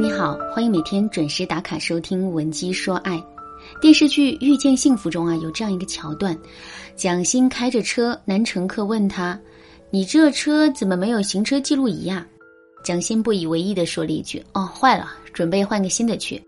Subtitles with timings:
[0.00, 3.18] 你好，欢迎每天准时打卡收听《文姬说爱》。
[3.82, 6.34] 电视剧《遇见幸福》中啊，有这样一个桥段：
[6.96, 9.38] 蒋欣开着车，男乘客问他
[9.92, 12.26] ：“你这车怎么没有行车记录仪呀？”
[12.82, 16.42] 蒋欣不以为意的说了一句：“哦，坏了，准备换个新的去。”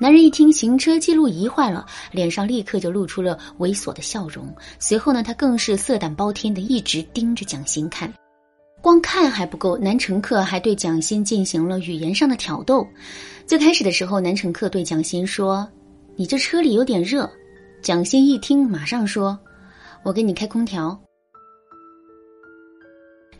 [0.00, 4.52] 男人一听行车记录仪坏了，脸上立刻就露出了猥琐的笑容。
[4.80, 8.12] 随后呢，他更是色胆包天的一直盯着蒋欣看。
[8.80, 12.86] 光看还不够，男乘客还对蒋欣进行了语言上的挑逗。
[13.46, 15.68] 最开始的时候，男乘客对蒋欣说
[16.14, 17.28] ：“你这车里有点热。”
[17.82, 19.38] 蒋欣一听，马上说
[20.04, 20.98] ：“我给你开空调。”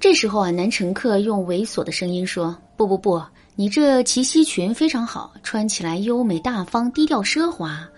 [0.00, 3.22] 这时候啊，男乘客用猥琐的声音说：“不不不，
[3.54, 7.88] 你这齐膝裙非常好，穿起来优美大方、低调奢华，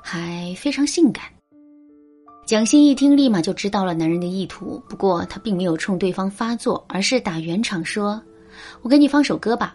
[0.00, 1.24] 还非常性感。”
[2.46, 4.82] 蒋欣一听，立马就知道了男人的意图。
[4.86, 8.20] 不过他并没有冲对方发作，而是打圆场说
[8.82, 9.74] ：“我给你放首歌吧。”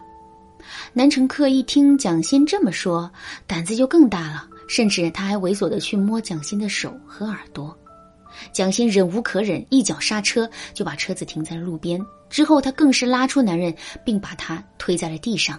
[0.94, 3.10] 男乘客一听蒋欣这么说，
[3.44, 7.76] 胆子就更大了，甚至他还猥琐的去摸蒋欣的手和耳朵。
[8.52, 12.00] 蒋欣忍无可忍，一脚刹车就把车子停在了路边。
[12.28, 15.58] 之后他更是拉出男人，并把他推在了地上。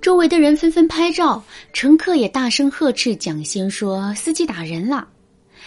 [0.00, 5.08] 周围的人纷纷拍照，乘客也大声呵斥蒋欣说：“司机打人了！”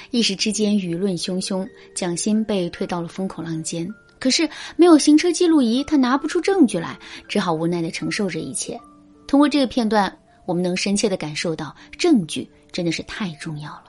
[0.10, 3.88] 一时之间，舆论汹汹，蒋欣被推到了风口浪尖。
[4.20, 6.98] 可是没有行车记录仪，他拿不出证据来，
[7.28, 8.80] 只好无奈的承受这一切。
[9.28, 13.86] 通过这个片段，我们能深切的感受到，证据真的是太重要了。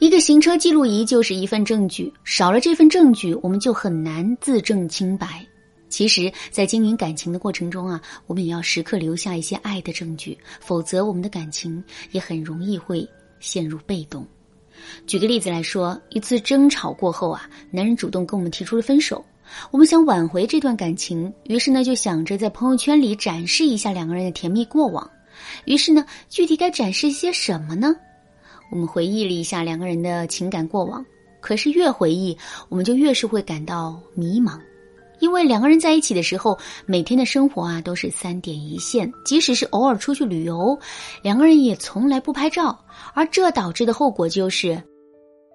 [0.00, 5.46] 一个行车记录仪就是一份证据，少了这份证据，我们就很难自证清白。
[5.88, 14.26] 其实，在经营感情的过程中啊，我们也要时刻留下一些爱的证据，否则我们的感情也很容易会陷入被动。
[15.06, 19.24] 举个例子来说，一次争吵过后啊，男人主动跟我们提出了分手。
[19.70, 25.08] 我们想挽回这段感情，于是呢就想着在朋友圈里展示一下两个人的甜蜜过往。
[25.64, 27.94] 于是呢，具体该展示些什么呢？
[28.72, 31.04] 我们回忆了一下两个人的情感过往，
[31.40, 32.36] 可是越回忆，
[32.68, 34.58] 我们就越是会感到迷茫。
[35.24, 40.78] 因为两个人在一起的时候，每天的生活啊都是三点一线，即使是偶尔出去旅游，
[41.22, 42.78] 两个人也从来不拍照，
[43.14, 44.78] 而这导致的后果就是，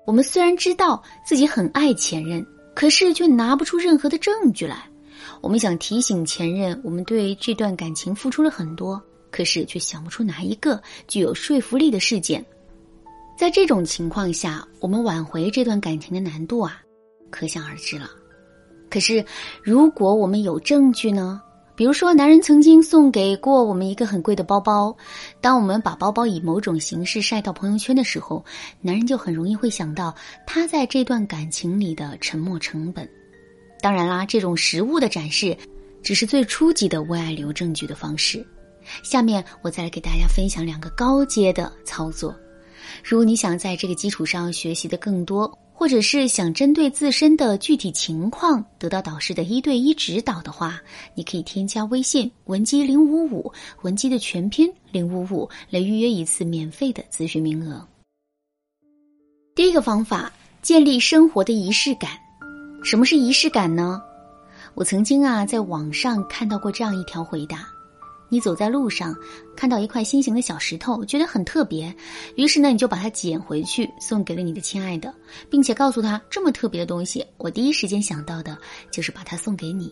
[0.07, 2.43] 我们虽然知道自己很爱前任，
[2.73, 4.89] 可是却拿不出任何的证据来。
[5.39, 8.99] 我们想提醒前任，我们对这段感情付出了很多，
[9.29, 12.43] 可是却想不出哪一个具有说服力的事件。
[13.37, 16.81] 在这种情况下，我们挽回这段感情的难度啊，
[17.29, 18.09] 可想而知了。
[18.89, 19.23] 可是，
[19.63, 21.41] 如果我们有证据呢？
[21.75, 24.93] 比如说，男人曾经送给过我们一个很贵的包包，
[25.39, 28.43] 当我们把包包以某种形式晒到朋友圈的时候，
[28.81, 30.13] 男人就很容易会想到
[30.45, 33.09] 他在这段感情里的沉没成本。
[33.79, 35.55] 当然啦，这种实物的展示
[36.03, 38.45] 只是最初级的为爱留证据的方式。
[39.01, 42.35] 下面我再来给大家分享两个高阶的操作。
[43.01, 45.49] 如果你想在这个基础上学习的更多。
[45.79, 50.77] 或者是想针对自身的具体情况得到导师的一对一指导的话，
[51.15, 53.49] 你可以添加微信文姬零五五，
[53.83, 57.87] 文姬的全拼零五五来预约一次免费的咨询名额。
[59.55, 60.29] 第一个方法，
[60.61, 62.11] 建立生活的仪式感。
[62.83, 64.01] 什么是仪式感呢？
[64.73, 67.65] 我曾经啊在网上看到过这样一条回答。
[68.29, 69.15] 你走在路上，
[69.55, 71.93] 看到一块心形的小石头，觉得很特别，
[72.35, 75.13] 于是呢，你就把它捡回去，送给了你的亲爱的，
[75.49, 78.57] 并且告诉他这么特别的东西，我第一时间想到的
[78.91, 79.91] 就是把它送给你。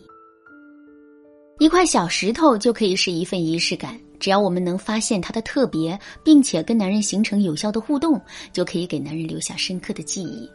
[1.58, 8.20] 一块小石头就可以是一份仪式感，只要我们能发现它的特别，并且跟男人形成有效的互动，
[8.52, 10.48] 就可以给男人留下深刻的记忆。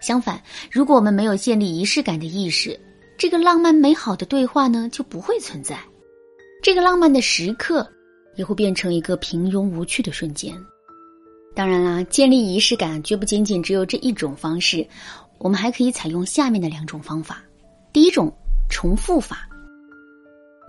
[0.00, 0.38] 相反，
[0.70, 2.78] 如果我们没有建立仪式感的意识，
[3.16, 5.78] 这个浪漫美好的对话呢，就不会存在。
[6.62, 7.88] 这个浪漫的时刻，
[8.36, 10.54] 也会变成一个平庸无趣的瞬间。
[11.54, 14.86] 当然啦，建立仪式感绝不仅仅只有这一种方式，
[15.38, 17.42] 我们还可以采用下面的两种方法。
[17.92, 18.32] 第一种，
[18.68, 19.48] 重复法。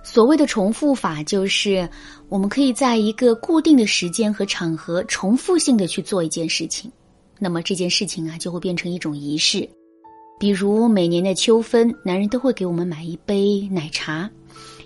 [0.02, 1.88] 所谓的重复法，就是
[2.30, 6.90] 我们可以在一个固定的时间和场合，重复性的去做一件事情，
[7.38, 9.70] 那么这件事情啊，就会变成一种仪式。
[10.40, 14.28] 比如每年的秋分，男人都会给我们买一杯奶茶。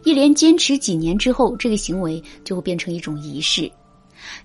[0.05, 3.69] 一连坚持几年之后，这个行为就会变成一种仪式。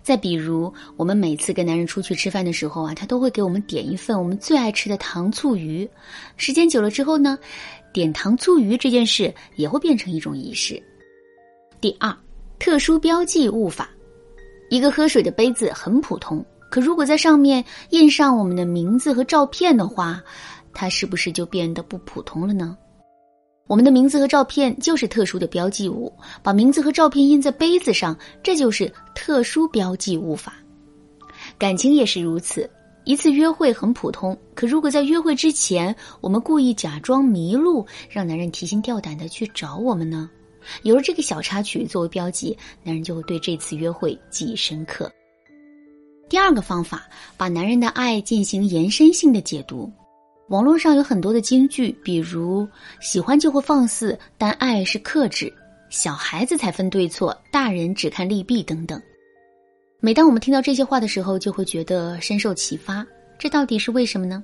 [0.03, 5.89] 再比如，我们每次跟男人出去吃饭的时候啊，他都会给我们点一份我们最爱吃的糖醋鱼。
[6.39, 7.39] 时间久了之后呢，
[7.93, 10.83] 点糖醋鱼这件事也会变成一种仪式。
[11.79, 12.15] 第二，
[12.59, 13.91] 特殊标记物法。
[14.71, 20.23] 一个喝水的杯子很普通，可如果在上面印上我们的名字和照片的话，
[20.73, 22.79] 它是不是就变得不普通了呢？
[23.71, 26.13] 我们的名字和照片就是特殊的标记物，
[26.43, 30.55] 把名字和照片印在杯子上，这就是特殊标记物法。
[31.57, 32.69] 感情也是如此，
[33.05, 40.29] 一次约会很普通，可如果在约会之前，我们故意假装迷路，让男人提心吊胆的去找我们呢？
[40.83, 45.09] 有了这个小插曲作为标记，男人就会对这次约会记忆深刻。
[46.29, 47.07] 第二个方法，
[47.37, 49.89] 把男人的爱进行延伸性的解读。
[50.51, 52.69] 网络上有很多的金句，比如
[53.01, 55.53] “喜欢就会放肆，但爱是克制
[55.91, 59.01] ”，“小孩子才分对错，大人只看利弊”等等。
[60.01, 63.07] 每当我们听到这些话的时候，就会觉得深受启发。
[63.39, 64.43] 这到底是为什么呢？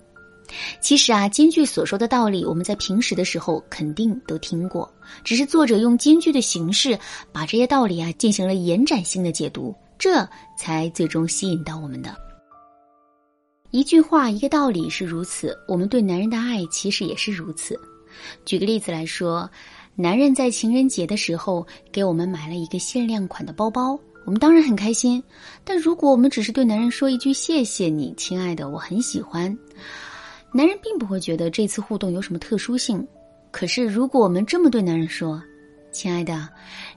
[0.80, 4.88] 其实啊，金句所说的道理，我们在平时的时候肯定都听过，
[5.24, 6.96] 只是作者用金句的形式
[7.32, 10.24] 把这些道理啊进行了延展性的解读，这
[10.56, 12.14] 才最终吸引到我们的。
[13.76, 17.78] 一句话，一个道理是如此，我们对男人的爱其实也是如此。
[18.46, 19.50] 举个例子来说，
[19.94, 23.92] 男人在情人节的时候给我们买了一个限量款的包包，
[24.24, 25.22] 我们当然很开心。
[25.62, 29.54] 但如果我们只是对男人说一句“谢谢你，亲爱的，我很喜欢”，
[30.54, 33.06] 男人并不会觉得这次互动有什么特殊性。
[33.50, 35.42] 可是如果我们这么对男人说
[35.92, 36.48] ：“亲爱的，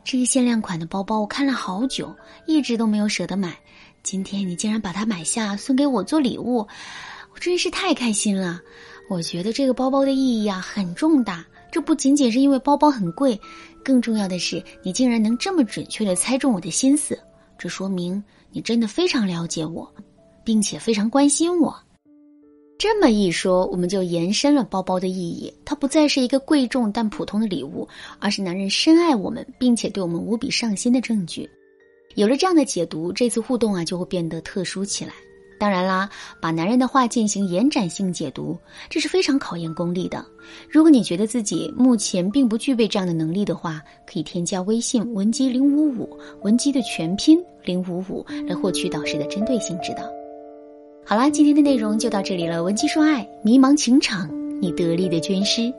[0.06, 2.16] 这个限量款的包包我看了好久，
[2.48, 3.54] 一直都没有舍得买。”
[4.04, 6.68] 今天你竟然把它买下送给我做礼物，
[7.34, 8.60] 我真是太开心了。
[9.10, 13.40] 我觉得这个包包的意义啊很重大，这不仅仅是因为包包很贵，
[13.84, 17.20] 更重要的是你竟然能这么准确的猜中我的心思，
[17.58, 19.92] 这说明你真的非常了解我，
[20.44, 21.76] 并且非常关心我。
[22.78, 27.88] 这么一说，我们就延伸了包包的意义，它不再是一个贵重但普通的礼物，
[28.20, 31.50] 而是男人深爱我们并且对我们无比上心的证据。
[32.16, 35.14] 有了这样的解读，这次互动啊就会变得特殊起来。
[35.60, 36.10] 当然啦，
[36.42, 38.58] 把男人的话进行延展性解读，
[38.90, 40.26] 这是非常考验功力的。
[40.70, 50.04] 如果你觉得自己目前并不具备这样的能力的话，可以添加微信文姬零五五，文姬的全拼零五五，来获取导师的针对性指导。
[51.06, 52.64] 好啦，今天的内容就到这里了。
[52.64, 54.30] 文姬说爱，迷茫情场，
[54.62, 55.72] 你得力的军师。